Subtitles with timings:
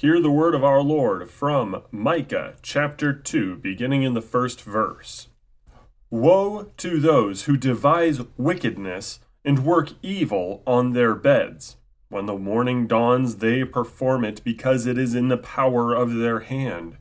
[0.00, 5.26] Hear the word of our Lord from Micah chapter 2, beginning in the first verse.
[6.08, 11.78] Woe to those who devise wickedness and work evil on their beds.
[12.10, 16.38] When the morning dawns, they perform it because it is in the power of their
[16.38, 16.96] hand.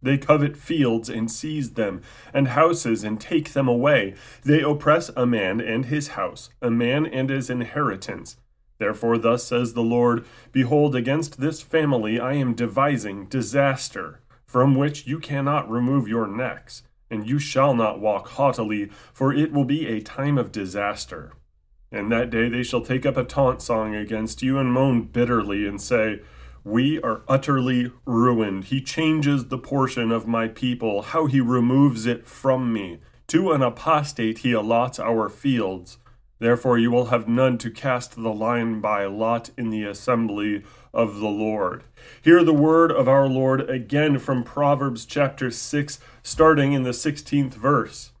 [0.00, 2.00] They covet fields and seize them,
[2.32, 4.14] and houses and take them away.
[4.42, 8.38] They oppress a man and his house, a man and his inheritance
[8.78, 15.06] Therefore, thus says the Lord Behold, against this family I am devising disaster, from which
[15.06, 19.86] you cannot remove your necks, and you shall not walk haughtily, for it will be
[19.86, 21.32] a time of disaster.
[21.90, 25.66] And that day they shall take up a taunt song against you and moan bitterly
[25.66, 26.20] and say,
[26.62, 28.64] We are utterly ruined.
[28.64, 33.00] He changes the portion of my people, how he removes it from me.
[33.28, 35.98] To an apostate he allots our fields.
[36.38, 40.62] Therefore you will have none to cast the line by lot in the assembly
[40.94, 41.84] of the Lord.
[42.22, 47.54] Hear the word of our Lord again from Proverbs chapter 6, starting in the 16th
[47.54, 48.12] verse.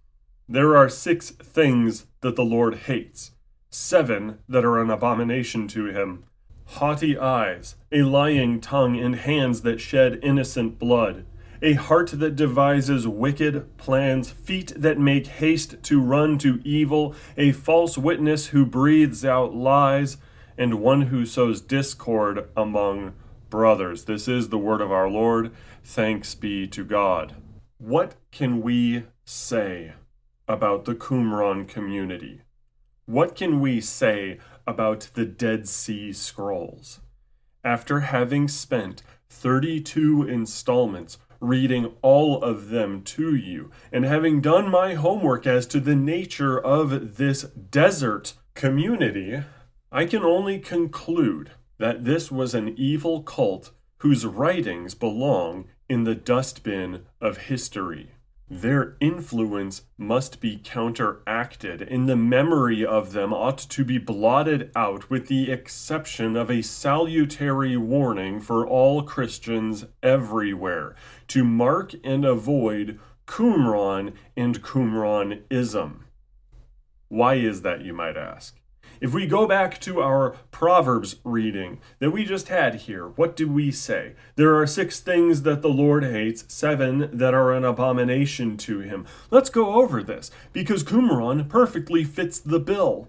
[0.48, 3.32] There are six things that the Lord hates,
[3.70, 6.24] seven that are an abomination to him
[6.72, 11.24] haughty eyes, a lying tongue, and hands that shed innocent blood
[11.60, 17.52] a heart that devises wicked plans, feet that make haste to run to evil, a
[17.52, 20.18] false witness who breathes out lies,
[20.56, 23.14] and one who sows discord among
[23.50, 24.04] brothers.
[24.04, 25.52] This is the word of our Lord.
[25.82, 27.34] Thanks be to God.
[27.78, 29.92] What can we say
[30.46, 32.42] about the Qumran community?
[33.06, 37.00] What can we say about the Dead Sea Scrolls?
[37.64, 44.94] After having spent 32 installments reading all of them to you, and having done my
[44.94, 49.42] homework as to the nature of this desert community,
[49.92, 56.14] I can only conclude that this was an evil cult whose writings belong in the
[56.14, 58.12] dustbin of history.
[58.50, 65.10] Their influence must be counteracted, and the memory of them ought to be blotted out,
[65.10, 70.96] with the exception of a salutary warning for all Christians everywhere
[71.28, 76.00] to mark and avoid Qumran and Qumranism.
[77.08, 78.58] Why is that, you might ask?
[79.00, 83.48] If we go back to our Proverbs reading that we just had here, what do
[83.48, 84.14] we say?
[84.34, 89.06] There are six things that the Lord hates, seven that are an abomination to him.
[89.30, 93.08] Let's go over this because Qumran perfectly fits the bill.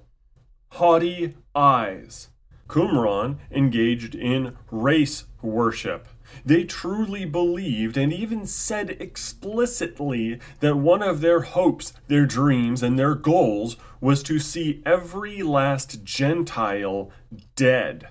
[0.74, 2.30] Haughty eyes.
[2.68, 6.07] Qumran engaged in race worship.
[6.45, 12.97] They truly believed and even said explicitly that one of their hopes, their dreams, and
[12.97, 17.12] their goals was to see every last Gentile
[17.56, 18.09] dead.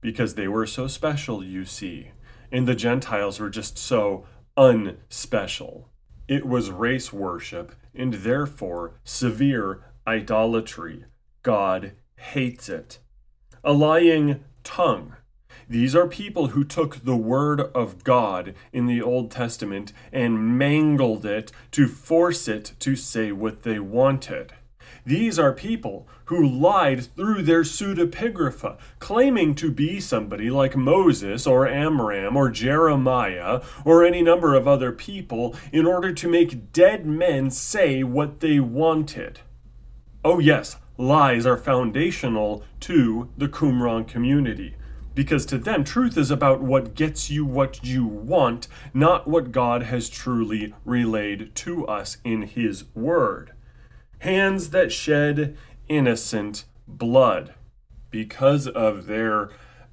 [0.00, 2.12] Because they were so special, you see,
[2.52, 4.24] and the Gentiles were just so
[4.56, 5.88] unspecial.
[6.28, 11.04] It was race worship and therefore severe idolatry.
[11.42, 12.98] God hates it.
[13.64, 15.14] A lying tongue
[15.68, 21.24] these are people who took the word of God in the Old Testament and mangled
[21.24, 24.54] it to force it to say what they wanted.
[25.04, 31.66] These are people who lied through their pseudepigrapha, claiming to be somebody like Moses or
[31.66, 37.50] Amram or Jeremiah or any number of other people in order to make dead men
[37.50, 39.40] say what they wanted.
[40.22, 44.74] Oh, yes, lies are foundational to the Qumran community
[45.18, 49.82] because to them, truth is about what gets you what you want, not what God
[49.82, 53.50] has truly relayed to us in His Word.
[54.20, 55.56] Hands that shed
[55.88, 57.52] innocent blood
[58.12, 59.50] because of their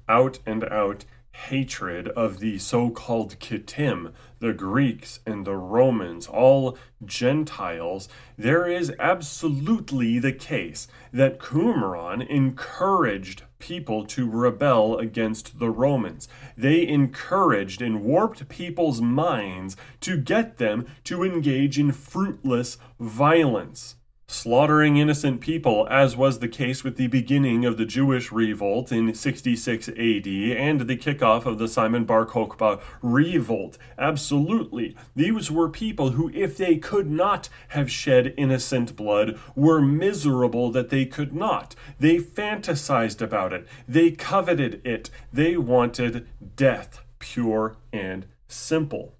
[0.08, 6.78] out and out hatred of the so called Kittim, the Greeks and the Romans, all
[7.04, 8.08] Gentiles,
[8.38, 16.28] there is absolutely the case that Qumran encouraged people to rebel against the Romans.
[16.56, 23.96] They encouraged and warped people's minds to get them to engage in fruitless violence
[24.28, 29.14] slaughtering innocent people, as was the case with the beginning of the Jewish revolt in
[29.14, 29.96] 66 AD
[30.26, 33.78] and the kickoff of the Simon Bar Kokhba revolt.
[33.96, 34.96] Absolutely.
[35.14, 40.90] These were people who, if they could not have shed innocent blood, were miserable that
[40.90, 41.76] they could not.
[42.00, 46.26] They fantasized about it, they coveted it, they wanted
[46.56, 49.14] death, pure and simple.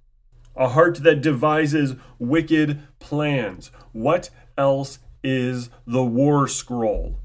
[0.57, 3.71] A heart that devises wicked plans.
[3.93, 7.19] What else is the War Scroll?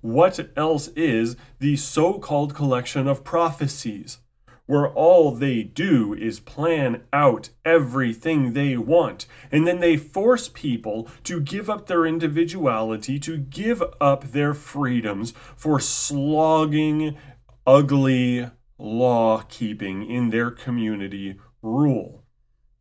[0.00, 4.18] What else is the so called collection of prophecies?
[4.68, 9.24] where all they do is plan out everything they want.
[9.50, 15.32] And then they force people to give up their individuality, to give up their freedoms
[15.56, 17.16] for slogging,
[17.66, 22.22] ugly law keeping in their community rule.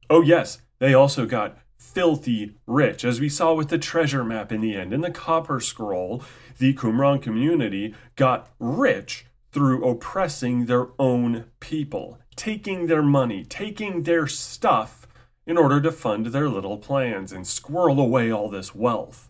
[0.10, 1.58] Oh, yes, they also got
[1.94, 4.94] filthy rich, as we saw with the treasure map in the end.
[4.94, 6.24] In the Copper Scroll,
[6.58, 14.28] the Qumran community got rich through oppressing their own people, taking their money, taking their
[14.28, 15.08] stuff
[15.46, 19.30] in order to fund their little plans and squirrel away all this wealth.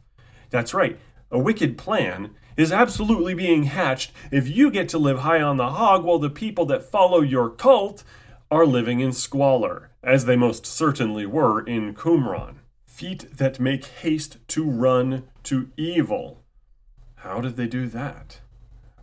[0.49, 0.99] That's right,
[1.29, 5.69] a wicked plan is absolutely being hatched if you get to live high on the
[5.69, 8.03] hog while the people that follow your cult
[8.49, 12.55] are living in squalor, as they most certainly were in Qumran.
[12.85, 16.43] Feet that make haste to run to evil.
[17.15, 18.39] How did they do that?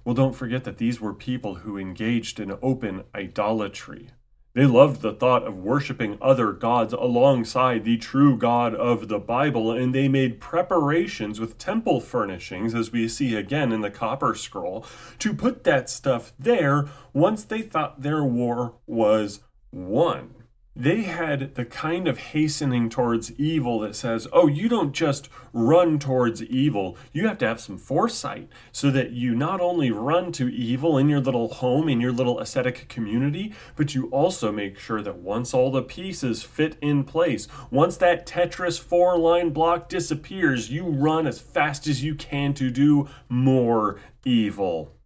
[0.04, 4.08] Well, don't forget that these were people who engaged in open idolatry.
[4.54, 9.72] They loved the thought of worshiping other gods alongside the true God of the Bible,
[9.72, 14.86] and they made preparations with temple furnishings, as we see again in the Copper Scroll,
[15.18, 19.40] to put that stuff there once they thought their war was
[19.72, 20.43] won
[20.76, 26.00] they had the kind of hastening towards evil that says, oh, you don't just run
[26.00, 26.96] towards evil.
[27.12, 31.08] You have to have some foresight so that you not only run to evil in
[31.08, 35.54] your little home, in your little ascetic community, but you also make sure that once
[35.54, 41.28] all the pieces fit in place, once that Tetris four line block disappears, you run
[41.28, 44.96] as fast as you can to do more evil.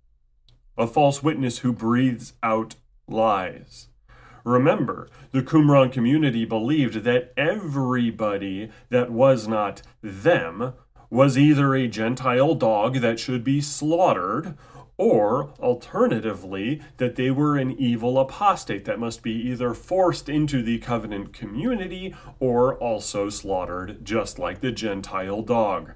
[0.78, 2.76] A false witness who breathes out
[3.06, 3.88] lies.
[4.48, 10.72] Remember, the Qumran community believed that everybody that was not them
[11.10, 14.56] was either a Gentile dog that should be slaughtered,
[14.96, 20.78] or alternatively, that they were an evil apostate that must be either forced into the
[20.78, 25.92] covenant community or also slaughtered, just like the Gentile dog.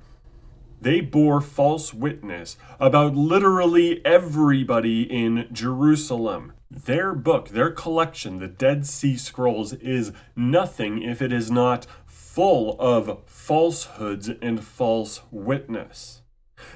[0.78, 6.52] They bore false witness about literally everybody in Jerusalem.
[6.74, 12.80] Their book, their collection, the Dead Sea Scrolls, is nothing if it is not full
[12.80, 16.22] of falsehoods and false witness.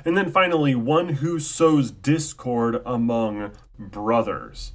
[0.05, 4.73] And then finally, one who sows discord among brothers.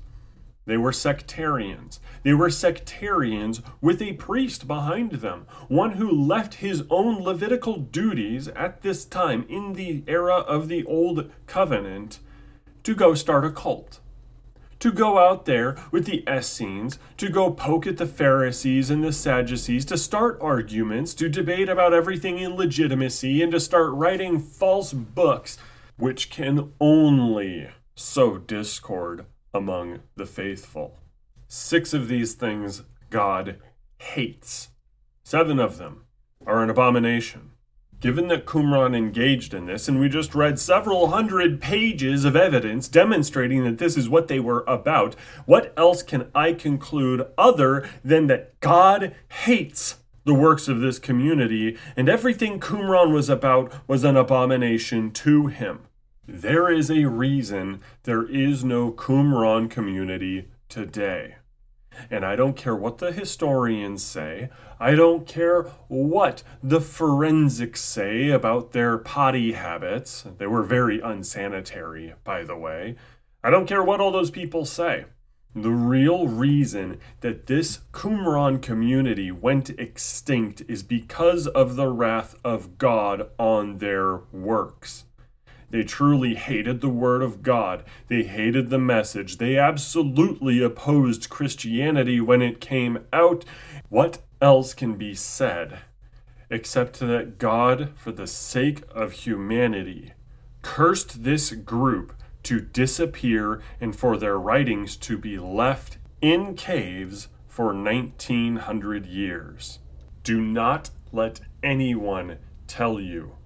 [0.66, 2.00] They were sectarians.
[2.24, 8.48] They were sectarians with a priest behind them, one who left his own Levitical duties
[8.48, 12.20] at this time in the era of the Old Covenant
[12.82, 14.00] to go start a cult
[14.82, 19.14] to go out there with the Essenes, to go poke at the Pharisees and the
[19.14, 24.92] Sadducees, to start arguments, to debate about everything in legitimacy, and to start writing false
[24.92, 25.58] books,
[25.98, 30.98] which can only sow discord among the faithful.
[31.48, 33.58] Six of these things God
[34.00, 34.70] hates.
[35.24, 36.06] Seven of them
[36.48, 37.51] are an abomination.
[38.02, 42.88] Given that Qumran engaged in this, and we just read several hundred pages of evidence
[42.88, 45.14] demonstrating that this is what they were about,
[45.46, 49.14] what else can I conclude other than that God
[49.44, 55.46] hates the works of this community, and everything Qumran was about was an abomination to
[55.46, 55.82] him?
[56.28, 61.36] There is a reason there is no Qumran community today.
[62.10, 64.50] And I don't care what the historians say.
[64.80, 70.26] I don't care what the forensics say about their potty habits.
[70.38, 72.96] They were very unsanitary, by the way.
[73.44, 75.06] I don't care what all those people say.
[75.54, 82.78] The real reason that this Qumran community went extinct is because of the wrath of
[82.78, 85.06] God on their works.
[85.72, 87.84] They truly hated the Word of God.
[88.10, 89.38] They hated the message.
[89.38, 93.46] They absolutely opposed Christianity when it came out.
[93.88, 95.80] What else can be said
[96.50, 100.12] except that God, for the sake of humanity,
[100.62, 102.14] cursed this group
[102.44, 109.80] to disappear and for their writings to be left in caves for 1900 years?
[110.24, 113.38] Do not let anyone tell you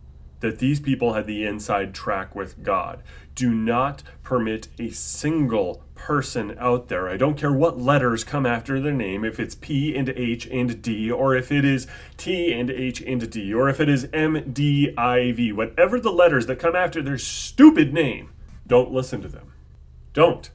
[0.46, 3.02] that these people had the inside track with God.
[3.34, 7.10] Do not permit a single person out there.
[7.10, 10.82] I don't care what letters come after their name, if it's P and H and
[10.84, 14.54] D, or if it is T and H and D, or if it is M,
[14.54, 18.32] D, I, V, whatever the letters that come after their stupid name,
[18.68, 19.52] don't listen to them.
[20.14, 20.52] Don't.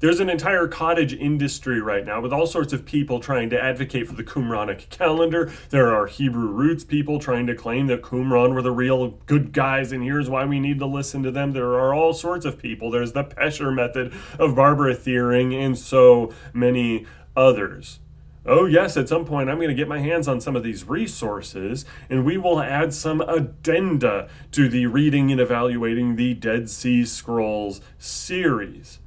[0.00, 4.08] There's an entire cottage industry right now with all sorts of people trying to advocate
[4.08, 5.52] for the Qumranic calendar.
[5.70, 9.92] There are Hebrew roots people trying to claim that Qumran were the real good guys
[9.92, 11.52] and here's why we need to listen to them.
[11.52, 12.90] There are all sorts of people.
[12.90, 18.00] There's the Pesher method of Barbara Thiering and so many others.
[18.46, 20.84] Oh, yes, at some point I'm going to get my hands on some of these
[20.86, 27.06] resources, and we will add some addenda to the Reading and Evaluating the Dead Sea
[27.06, 28.98] Scrolls series.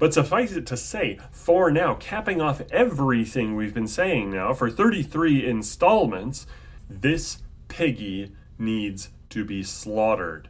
[0.00, 4.70] But suffice it to say, for now, capping off everything we've been saying now for
[4.70, 6.46] 33 installments,
[6.88, 10.48] this piggy needs to be slaughtered.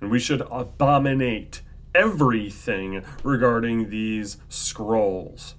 [0.00, 1.60] And we should abominate
[1.94, 5.56] everything regarding these scrolls.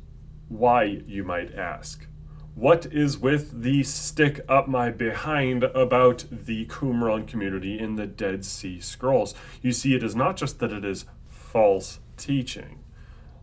[0.49, 2.07] Why, you might ask?
[2.55, 8.45] What is with the stick up my behind about the Qumran community in the Dead
[8.45, 9.35] Sea Scrolls?
[9.61, 12.79] You see, it is not just that it is false teaching.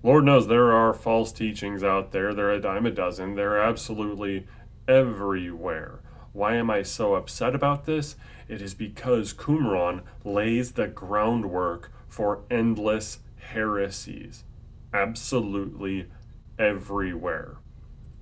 [0.02, 2.34] Lord knows there are false teachings out there.
[2.34, 3.36] They're a dime a dozen.
[3.36, 4.46] They're absolutely
[4.88, 6.00] everywhere.
[6.32, 8.16] Why am I so upset about this?
[8.48, 14.44] It is because Qumran lays the groundwork for endless heresies.
[14.92, 16.08] Absolutely
[16.58, 17.58] everywhere.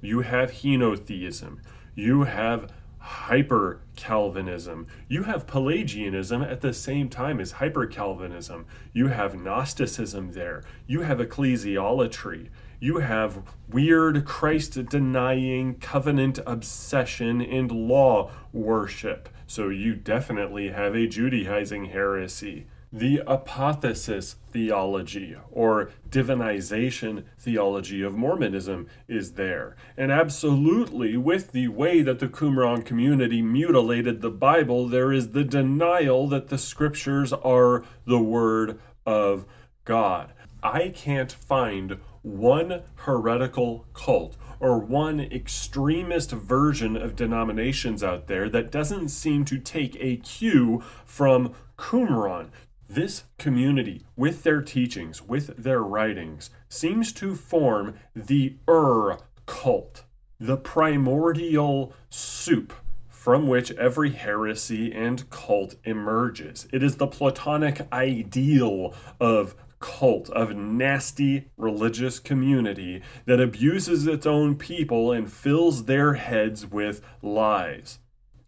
[0.02, 1.60] You have henotheism.
[1.94, 4.86] You have hyper Calvinism.
[5.08, 8.66] You have Pelagianism at the same time as hyper Calvinism.
[8.92, 10.62] You have Gnosticism there.
[10.86, 12.48] You have ecclesiolatry.
[12.78, 19.28] You have weird Christ denying covenant obsession and law worship.
[19.46, 28.88] So you definitely have a Judaizing heresy the apotheosis theology or divinization theology of Mormonism
[29.06, 29.76] is there.
[29.96, 35.44] And absolutely, with the way that the Qumran community mutilated the Bible, there is the
[35.44, 39.46] denial that the scriptures are the Word of
[39.84, 40.32] God.
[40.62, 48.70] I can't find one heretical cult or one extremist version of denominations out there that
[48.70, 52.50] doesn't seem to take a cue from Qumran
[52.94, 60.04] this community, with their teachings, with their writings, seems to form the Ur cult,
[60.38, 62.72] the primordial soup
[63.08, 66.66] from which every heresy and cult emerges.
[66.72, 74.56] It is the Platonic ideal of cult, of nasty religious community that abuses its own
[74.56, 77.98] people and fills their heads with lies.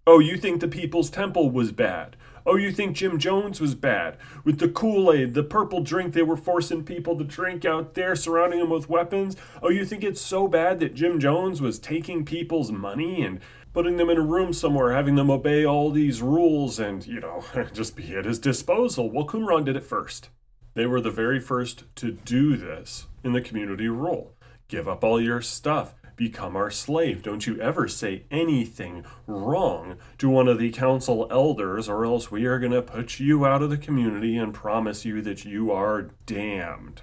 [0.06, 2.16] Oh, you think the People's Temple was bad?
[2.44, 4.16] Oh, you think Jim Jones was bad?
[4.44, 8.16] With the Kool Aid, the purple drink they were forcing people to drink out there,
[8.16, 9.36] surrounding them with weapons?
[9.62, 13.40] Oh, you think it's so bad that Jim Jones was taking people's money and
[13.72, 17.44] putting them in a room somewhere, having them obey all these rules and, you know,
[17.72, 19.10] just be at his disposal?
[19.10, 20.28] Well, Qumran did it first.
[20.74, 24.34] They were the very first to do this in the community rule.
[24.68, 27.20] Give up all your stuff become our slave.
[27.20, 32.44] Don't you ever say anything wrong to one of the council elders, or else we
[32.44, 36.10] are going to put you out of the community and promise you that you are
[36.24, 37.02] damned.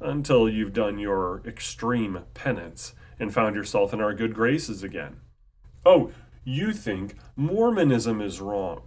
[0.00, 5.16] Until you've done your extreme penance and found yourself in our good graces again.
[5.84, 6.12] Oh,
[6.44, 8.82] you think Mormonism is wrong.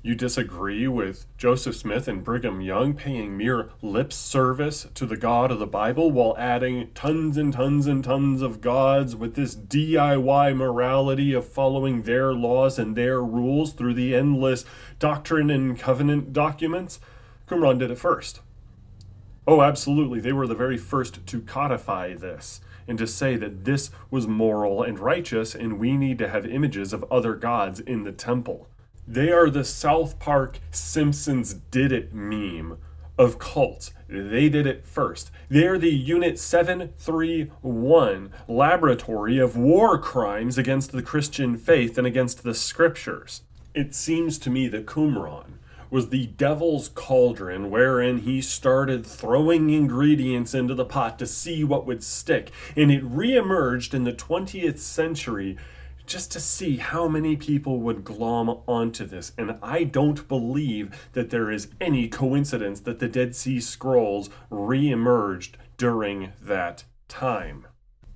[0.00, 5.50] You disagree with Joseph Smith and Brigham Young paying mere lip service to the God
[5.50, 10.56] of the Bible while adding tons and tons and tons of gods with this DIY
[10.56, 14.64] morality of following their laws and their rules through the endless
[15.00, 17.00] doctrine and covenant documents?
[17.48, 18.40] Qumran did it first.
[19.48, 20.20] Oh, absolutely.
[20.20, 24.80] They were the very first to codify this and to say that this was moral
[24.84, 28.68] and righteous, and we need to have images of other gods in the temple.
[29.10, 32.76] They are the South Park Simpsons did it meme
[33.16, 33.90] of cults.
[34.06, 35.30] They did it first.
[35.48, 42.42] They are the Unit 731 laboratory of war crimes against the Christian faith and against
[42.42, 43.40] the scriptures.
[43.72, 45.52] It seems to me the Qumran
[45.88, 51.86] was the devil's cauldron wherein he started throwing ingredients into the pot to see what
[51.86, 55.56] would stick, and it reemerged in the 20th century
[56.08, 59.32] just to see how many people would glom onto this.
[59.36, 64.90] And I don't believe that there is any coincidence that the Dead Sea Scrolls re
[64.90, 67.66] emerged during that time.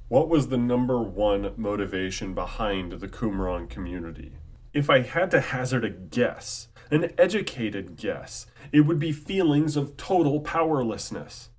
[0.08, 4.32] What was the number one motivation behind the Qumran community?
[4.72, 9.96] If I had to hazard a guess, an educated guess, it would be feelings of
[9.98, 11.50] total powerlessness.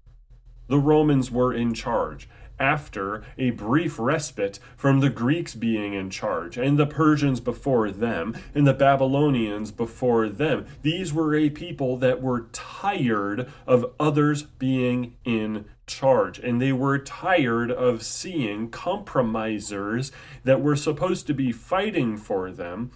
[0.67, 2.27] The Romans were in charge.
[2.59, 8.35] After a brief respite from the Greeks being in charge, and the Persians before them,
[8.53, 10.65] and the Babylonians before them.
[10.81, 16.97] These were a people that were tired of others being in charge, and they were
[16.97, 20.11] tired of seeing compromisers
[20.43, 22.91] that were supposed to be fighting for them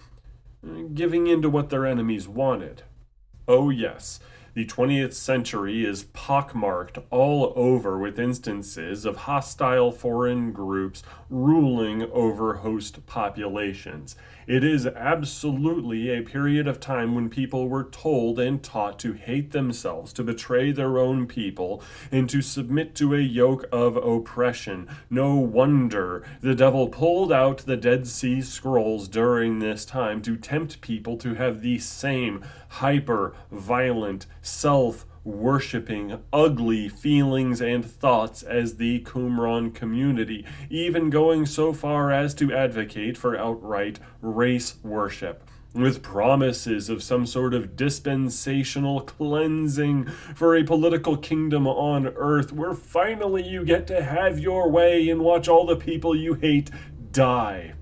[0.94, 2.82] giving in to what their enemies wanted.
[3.46, 4.20] Oh, yes,
[4.54, 12.54] the 20th century is pockmarked all over with instances of hostile foreign groups ruling over
[12.54, 14.16] host populations.
[14.46, 19.50] It is absolutely a period of time when people were told and taught to hate
[19.50, 24.88] themselves, to betray their own people, and to submit to a yoke of oppression.
[25.10, 30.80] No wonder the devil pulled out the Dead Sea Scrolls during this time to tempt
[30.80, 39.00] people to have the same hyper violent self worshipping ugly feelings and thoughts as the
[39.00, 45.44] Qumran community, even going so far as to advocate for outright race worship.
[45.74, 52.72] With promises of some sort of dispensational cleansing for a political kingdom on earth where
[52.72, 56.70] finally you get to have your way and watch all the people you hate
[57.12, 57.74] die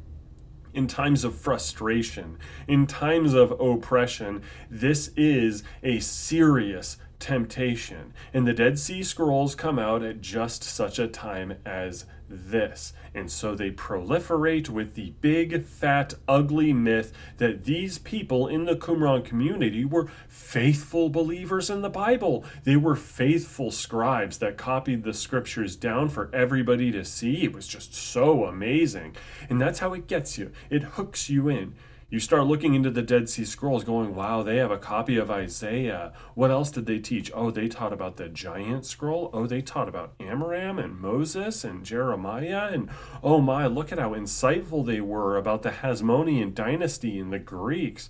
[0.77, 4.43] in times of frustration, in times of oppression.
[4.71, 8.13] This is a serious temptation.
[8.35, 12.93] And the Dead Sea Scrolls come out at just such a time as this.
[13.15, 18.77] And so they proliferate with the big, fat, ugly myth that these people in the
[18.77, 22.45] Qumran community were faithful believers in the Bible.
[22.65, 27.45] They were faithful scribes that copied the scriptures down for everybody to see.
[27.45, 29.17] It was just so amazing.
[29.49, 31.75] And that's how it gets you, it hooks you in.
[32.09, 35.29] You start looking into the Dead Sea Scrolls, going, wow, they have a copy of
[35.29, 36.13] Isaiah.
[36.35, 37.33] What else did they teach?
[37.35, 39.29] Oh, they taught about the giant scroll.
[39.33, 42.69] Oh, they taught about Amram and Moses and Jeremiah.
[42.73, 42.91] And
[43.25, 48.09] oh my, look at how insightful they were about the Hasmonean dynasty and the Greeks.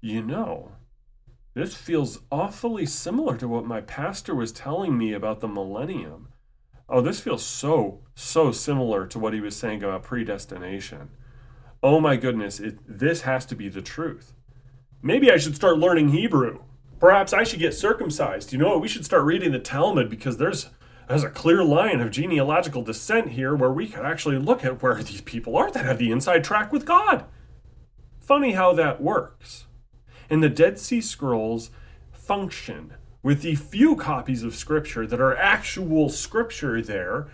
[0.00, 0.70] You know,
[1.54, 6.28] this feels awfully similar to what my pastor was telling me about the millennium.
[6.88, 11.10] Oh, this feels so, so similar to what he was saying about predestination
[11.82, 14.32] oh my goodness, it, this has to be the truth.
[15.02, 16.60] Maybe I should start learning Hebrew.
[16.98, 18.52] Perhaps I should get circumcised.
[18.52, 18.80] You know what?
[18.80, 20.70] We should start reading the Talmud because there's
[21.08, 25.02] there's a clear line of genealogical descent here where we could actually look at where
[25.02, 27.24] these people are that have the inside track with God.
[28.20, 29.66] Funny how that works.
[30.28, 31.70] And the Dead Sea Scrolls
[32.12, 37.28] function with the few copies of Scripture that are actual Scripture there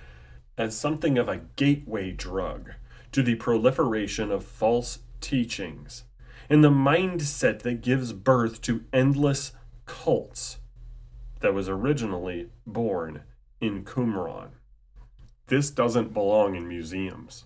[0.57, 2.75] as something of a gateway drug
[3.15, 6.03] to the proliferation of false teachings
[6.51, 9.53] and the mindset that gives birth to endless
[9.87, 10.59] cults
[11.39, 13.23] that was originally born
[13.61, 14.49] in Qumran.
[15.47, 17.45] This doesn't belong in museums.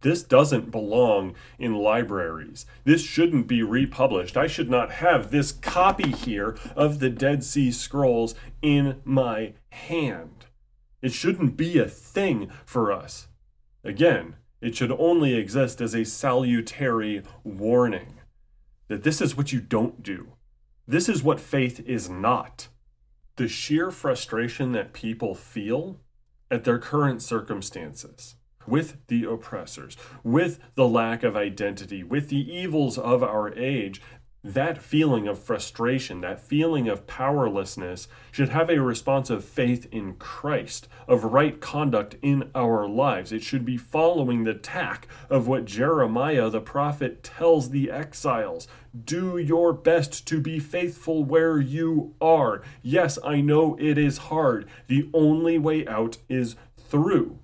[0.00, 2.64] This doesn't belong in libraries.
[2.84, 4.38] This shouldn't be republished.
[4.38, 10.46] I should not have this copy here of the Dead Sea Scrolls in my hand.
[11.02, 13.28] It shouldn't be a thing for us.
[13.84, 18.20] Again, it should only exist as a salutary warning
[18.88, 20.32] that this is what you don't do.
[20.86, 22.68] This is what faith is not.
[23.36, 26.00] The sheer frustration that people feel
[26.50, 28.34] at their current circumstances,
[28.66, 34.02] with the oppressors, with the lack of identity, with the evils of our age,
[34.42, 40.14] that feeling of frustration, that feeling of powerlessness, should have a response of faith in
[40.14, 43.32] Christ, of right conduct in our lives.
[43.32, 48.66] It should be following the tack of what Jeremiah the prophet tells the exiles
[49.04, 52.62] Do your best to be faithful where you are.
[52.82, 54.66] Yes, I know it is hard.
[54.86, 57.38] The only way out is through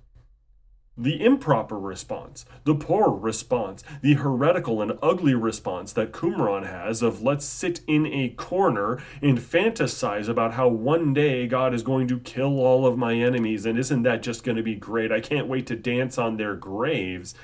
[0.97, 7.23] the improper response, the poor response, the heretical and ugly response that Qumran has of
[7.23, 12.19] let's sit in a corner and fantasize about how one day God is going to
[12.21, 15.13] kill all of my enemies and isn't that just going to be great?
[15.13, 17.35] I can't wait to dance on their graves.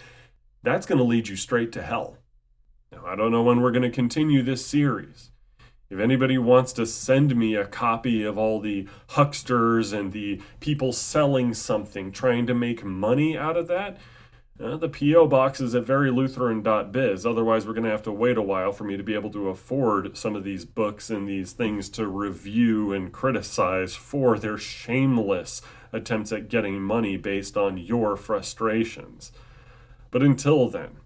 [0.63, 2.17] That's going to lead you straight to hell.
[2.91, 5.32] Now, I don't know when we're going to continue this series.
[5.93, 10.91] If anybody wants to send me a copy of all the hucksters and the people
[10.95, 13.99] selling something, trying to make money out of that,
[14.59, 15.27] uh, the P.O.
[15.27, 17.27] box is at verylutheran.biz.
[17.27, 19.51] Otherwise, we're going to have to wait a while for me to be able to
[19.51, 25.61] afford some of these books and these things to review and criticize for their shameless
[25.93, 29.31] attempts at getting money based on your frustrations.
[30.11, 31.01] But until then,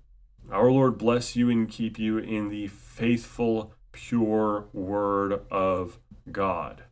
[0.52, 5.98] our Lord bless you and keep you in the faithful pure word of
[6.30, 6.82] God,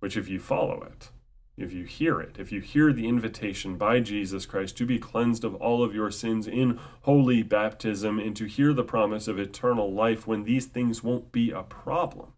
[0.00, 1.10] which, if you follow it,
[1.56, 5.44] if you hear it, if you hear the invitation by Jesus Christ to be cleansed
[5.44, 9.90] of all of your sins in holy baptism and to hear the promise of eternal
[9.92, 12.32] life when these things won't be a problem,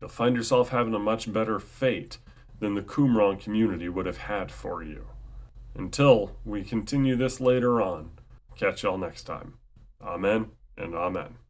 [0.00, 2.18] you'll find yourself having a much better fate
[2.60, 5.08] than the Qumran community would have had for you.
[5.74, 8.12] Until we continue this later on,
[8.56, 9.54] catch y'all next time.
[10.00, 11.43] Amen and amen.